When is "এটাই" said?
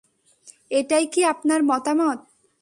0.71-1.05